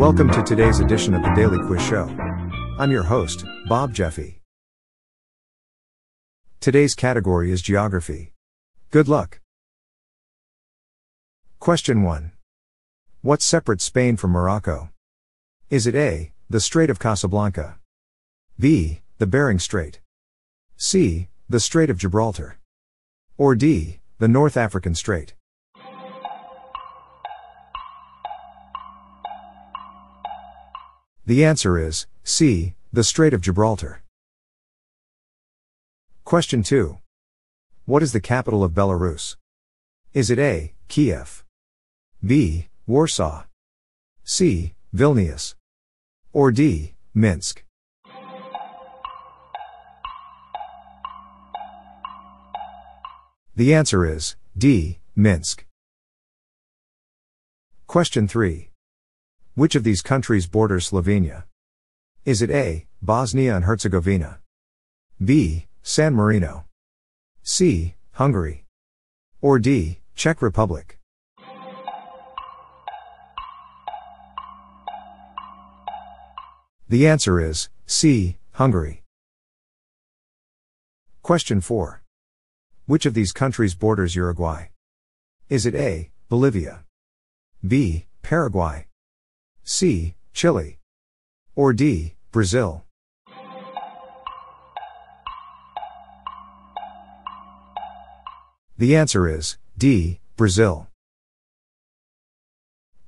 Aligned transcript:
Welcome 0.00 0.30
to 0.30 0.42
today's 0.42 0.80
edition 0.80 1.12
of 1.12 1.20
the 1.20 1.28
Daily 1.34 1.58
Quiz 1.58 1.82
Show. 1.82 2.08
I'm 2.78 2.90
your 2.90 3.02
host, 3.02 3.44
Bob 3.68 3.92
Jeffy. 3.92 4.40
Today's 6.58 6.94
category 6.94 7.52
is 7.52 7.60
Geography. 7.60 8.32
Good 8.90 9.08
luck. 9.08 9.40
Question 11.58 12.02
1. 12.02 12.32
What 13.20 13.42
separates 13.42 13.84
Spain 13.84 14.16
from 14.16 14.30
Morocco? 14.30 14.88
Is 15.68 15.86
it 15.86 15.94
A, 15.94 16.32
the 16.48 16.60
Strait 16.60 16.88
of 16.88 16.98
Casablanca? 16.98 17.78
B, 18.58 19.02
the 19.18 19.26
Bering 19.26 19.58
Strait? 19.58 20.00
C, 20.78 21.28
the 21.46 21.60
Strait 21.60 21.90
of 21.90 21.98
Gibraltar? 21.98 22.58
Or 23.36 23.54
D, 23.54 24.00
the 24.18 24.28
North 24.28 24.56
African 24.56 24.94
Strait? 24.94 25.34
The 31.30 31.44
answer 31.44 31.78
is 31.78 32.08
C, 32.24 32.74
the 32.92 33.04
Strait 33.04 33.32
of 33.32 33.40
Gibraltar. 33.40 34.02
Question 36.24 36.64
2. 36.64 36.98
What 37.84 38.02
is 38.02 38.10
the 38.10 38.20
capital 38.20 38.64
of 38.64 38.72
Belarus? 38.72 39.36
Is 40.12 40.28
it 40.32 40.40
A, 40.40 40.74
Kiev? 40.88 41.44
B, 42.20 42.66
Warsaw? 42.88 43.44
C, 44.24 44.74
Vilnius? 44.92 45.54
Or 46.32 46.50
D, 46.50 46.94
Minsk? 47.14 47.62
The 53.54 53.72
answer 53.72 54.04
is 54.04 54.34
D, 54.58 54.98
Minsk. 55.14 55.64
Question 57.86 58.26
3. 58.26 58.69
Which 59.54 59.74
of 59.74 59.82
these 59.82 60.00
countries 60.00 60.46
borders 60.46 60.90
Slovenia? 60.90 61.44
Is 62.24 62.40
it 62.40 62.50
A, 62.50 62.86
Bosnia 63.02 63.56
and 63.56 63.64
Herzegovina? 63.64 64.38
B, 65.22 65.66
San 65.82 66.14
Marino? 66.14 66.66
C, 67.42 67.96
Hungary? 68.12 68.64
Or 69.40 69.58
D, 69.58 69.98
Czech 70.14 70.40
Republic? 70.40 70.98
The 76.88 77.08
answer 77.08 77.40
is 77.40 77.68
C, 77.86 78.36
Hungary. 78.52 79.02
Question 81.22 81.60
4. 81.60 82.02
Which 82.86 83.04
of 83.04 83.14
these 83.14 83.32
countries 83.32 83.74
borders 83.74 84.14
Uruguay? 84.14 84.66
Is 85.48 85.66
it 85.66 85.74
A, 85.74 86.10
Bolivia? 86.28 86.84
B, 87.66 88.06
Paraguay? 88.22 88.86
C, 89.72 90.16
Chile? 90.32 90.80
Or 91.54 91.72
D, 91.72 92.14
Brazil? 92.32 92.84
The 98.76 98.96
answer 98.96 99.28
is 99.28 99.58
D, 99.78 100.18
Brazil. 100.36 100.88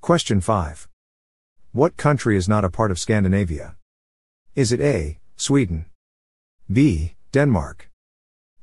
Question 0.00 0.40
5. 0.40 0.88
What 1.72 1.96
country 1.96 2.36
is 2.36 2.48
not 2.48 2.64
a 2.64 2.70
part 2.70 2.92
of 2.92 3.00
Scandinavia? 3.00 3.74
Is 4.54 4.70
it 4.70 4.80
A, 4.80 5.18
Sweden? 5.36 5.86
B, 6.72 7.14
Denmark? 7.32 7.90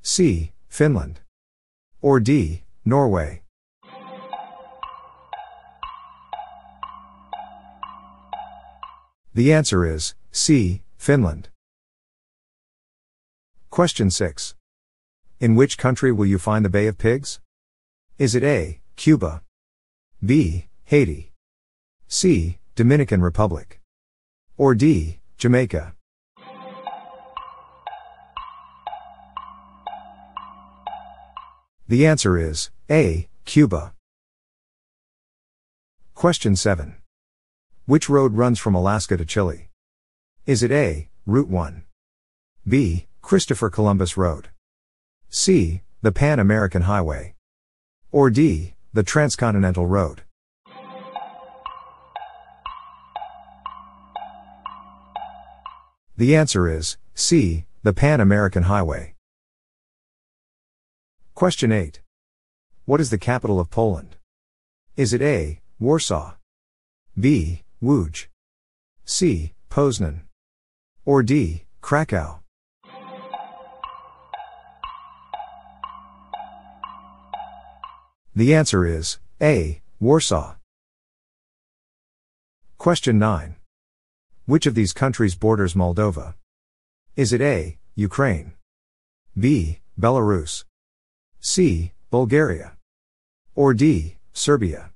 C, 0.02 0.54
Finland? 0.70 1.20
Or 2.02 2.22
D, 2.22 2.64
Norway? 2.86 3.42
The 9.36 9.54
answer 9.54 9.86
is 9.86 10.16
C, 10.32 10.82
Finland. 10.98 11.50
Question 13.70 14.10
6. 14.10 14.56
In 15.40 15.56
which 15.56 15.78
country 15.78 16.12
will 16.12 16.26
you 16.26 16.40
find 16.40 16.66
the 16.66 16.70
Bay 16.70 16.88
of 16.88 16.98
Pigs? 16.98 17.40
Is 18.18 18.34
it 18.34 18.44
A, 18.44 18.80
Cuba? 18.96 19.44
B, 20.26 20.66
Haiti? 20.86 21.32
C, 22.08 22.58
Dominican 22.76 23.22
Republic? 23.22 23.80
Or 24.58 24.74
D, 24.74 25.20
Jamaica? 25.38 25.94
The 31.88 32.06
answer 32.08 32.38
is 32.38 32.72
A, 32.90 33.28
Cuba. 33.46 33.94
Question 36.16 36.56
7. 36.56 36.96
Which 37.90 38.08
road 38.08 38.36
runs 38.36 38.60
from 38.60 38.76
Alaska 38.76 39.18
to 39.18 39.26
Chile? 39.26 39.68
Is 40.46 40.62
it 40.62 40.72
A, 40.72 41.10
Route 41.26 41.50
1? 41.50 41.86
B, 42.68 43.08
Christopher 43.24 43.72
Columbus 43.72 44.16
Road? 44.16 44.50
C, 45.28 45.82
the 46.04 46.12
Pan 46.12 46.38
American 46.38 46.84
Highway? 46.84 47.34
Or 48.12 48.30
D, 48.30 48.76
the 48.94 49.02
Transcontinental 49.02 49.88
Road? 49.88 50.22
The 56.16 56.36
answer 56.36 56.70
is 56.70 56.98
C, 57.16 57.66
the 57.82 57.94
Pan 57.94 58.22
American 58.22 58.64
Highway. 58.70 59.16
Question 61.34 61.72
8. 61.72 62.02
What 62.86 63.02
is 63.02 63.10
the 63.10 63.18
capital 63.18 63.60
of 63.60 63.72
Poland? 63.72 64.18
Is 64.96 65.12
it 65.12 65.24
A, 65.24 65.60
Warsaw? 65.80 66.36
B, 67.20 67.64
Łódź? 67.82 68.28
C, 69.06 69.54
Poznan? 69.70 70.22
Or 71.06 71.24
D, 71.24 71.64
Krakow? 71.82 72.40
The 78.36 78.54
answer 78.54 78.86
is 78.86 79.20
A, 79.42 79.82
Warsaw. 80.02 80.56
Question 82.78 83.18
9. 83.18 83.56
Which 84.46 84.66
of 84.66 84.76
these 84.76 84.92
countries 84.92 85.36
borders 85.36 85.74
Moldova? 85.74 86.34
Is 87.16 87.32
it 87.32 87.42
A, 87.42 87.78
Ukraine? 87.96 88.54
B, 89.38 89.80
Belarus? 89.98 90.66
C, 91.40 91.94
Bulgaria? 92.12 92.74
Or 93.56 93.74
D, 93.74 94.18
Serbia? 94.34 94.92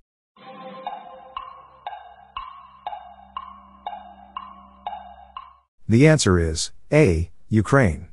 The 5.88 6.08
answer 6.08 6.40
is 6.40 6.72
A, 6.94 7.30
Ukraine. 7.50 8.08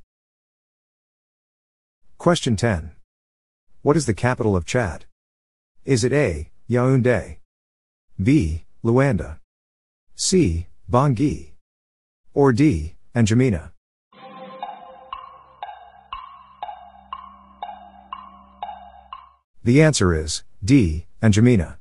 Question 2.19 2.57
10. 2.57 2.91
What 3.83 3.97
is 3.97 4.07
the 4.07 4.13
capital 4.13 4.57
of 4.57 4.67
Chad? 4.67 5.05
Is 5.85 6.03
it 6.03 6.13
A, 6.13 6.51
Yaoundé? 6.69 7.37
B, 8.21 8.65
Luanda? 8.85 9.39
C, 10.17 10.67
Bangui? 10.91 11.53
Or 12.35 12.53
D, 12.53 12.97
N'Djamena? 13.15 13.71
The 19.63 19.81
answer 19.81 20.13
is 20.13 20.43
D, 20.65 21.07
N'Djamena. 21.23 21.77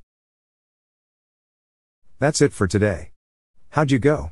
That's 2.19 2.41
it 2.41 2.53
for 2.53 2.67
today. 2.67 3.09
How'd 3.71 3.89
you 3.89 3.97
go? 3.97 4.31